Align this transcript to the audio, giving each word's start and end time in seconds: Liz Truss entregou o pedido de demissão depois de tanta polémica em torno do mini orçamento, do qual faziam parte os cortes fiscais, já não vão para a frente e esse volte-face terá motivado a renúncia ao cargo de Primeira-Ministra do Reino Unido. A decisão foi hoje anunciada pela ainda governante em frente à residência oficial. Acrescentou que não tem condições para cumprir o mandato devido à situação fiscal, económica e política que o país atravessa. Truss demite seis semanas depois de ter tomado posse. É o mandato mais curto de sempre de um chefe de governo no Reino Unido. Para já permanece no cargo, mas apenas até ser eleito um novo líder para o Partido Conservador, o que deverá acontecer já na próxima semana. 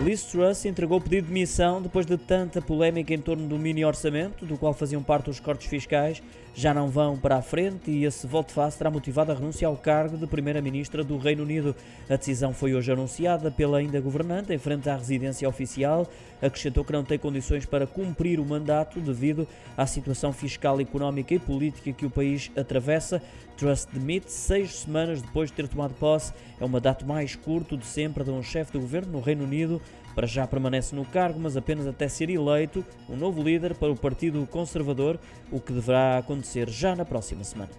Liz 0.00 0.22
Truss 0.22 0.64
entregou 0.64 0.98
o 0.98 1.00
pedido 1.00 1.24
de 1.24 1.32
demissão 1.32 1.82
depois 1.82 2.06
de 2.06 2.16
tanta 2.16 2.62
polémica 2.62 3.12
em 3.12 3.18
torno 3.18 3.48
do 3.48 3.58
mini 3.58 3.84
orçamento, 3.84 4.46
do 4.46 4.56
qual 4.56 4.72
faziam 4.72 5.02
parte 5.02 5.28
os 5.28 5.40
cortes 5.40 5.66
fiscais, 5.66 6.22
já 6.54 6.72
não 6.74 6.88
vão 6.88 7.16
para 7.16 7.36
a 7.36 7.42
frente 7.42 7.90
e 7.90 8.04
esse 8.04 8.26
volte-face 8.26 8.78
terá 8.78 8.90
motivado 8.90 9.30
a 9.30 9.34
renúncia 9.34 9.66
ao 9.66 9.76
cargo 9.76 10.16
de 10.16 10.26
Primeira-Ministra 10.26 11.04
do 11.04 11.16
Reino 11.16 11.42
Unido. 11.42 11.74
A 12.08 12.16
decisão 12.16 12.52
foi 12.52 12.74
hoje 12.74 12.90
anunciada 12.90 13.50
pela 13.50 13.78
ainda 13.78 14.00
governante 14.00 14.52
em 14.52 14.58
frente 14.58 14.88
à 14.88 14.96
residência 14.96 15.48
oficial. 15.48 16.08
Acrescentou 16.42 16.84
que 16.84 16.92
não 16.92 17.04
tem 17.04 17.18
condições 17.18 17.64
para 17.64 17.86
cumprir 17.86 18.40
o 18.40 18.44
mandato 18.44 19.00
devido 19.00 19.46
à 19.76 19.86
situação 19.86 20.32
fiscal, 20.32 20.80
económica 20.80 21.34
e 21.34 21.38
política 21.38 21.92
que 21.92 22.06
o 22.06 22.10
país 22.10 22.50
atravessa. 22.56 23.22
Truss 23.56 23.86
demite 23.92 24.30
seis 24.30 24.80
semanas 24.80 25.22
depois 25.22 25.50
de 25.50 25.56
ter 25.56 25.68
tomado 25.68 25.94
posse. 25.94 26.32
É 26.60 26.64
o 26.64 26.68
mandato 26.68 27.06
mais 27.06 27.36
curto 27.36 27.76
de 27.76 27.86
sempre 27.86 28.24
de 28.24 28.30
um 28.30 28.42
chefe 28.42 28.72
de 28.72 28.78
governo 28.78 29.12
no 29.12 29.20
Reino 29.20 29.44
Unido. 29.44 29.80
Para 30.14 30.26
já 30.26 30.46
permanece 30.46 30.96
no 30.96 31.04
cargo, 31.04 31.38
mas 31.38 31.56
apenas 31.56 31.86
até 31.86 32.08
ser 32.08 32.28
eleito 32.28 32.84
um 33.08 33.16
novo 33.16 33.42
líder 33.42 33.74
para 33.74 33.92
o 33.92 33.96
Partido 33.96 34.46
Conservador, 34.50 35.18
o 35.52 35.60
que 35.60 35.72
deverá 35.72 36.18
acontecer 36.18 36.68
já 36.68 36.96
na 36.96 37.04
próxima 37.04 37.44
semana. 37.44 37.70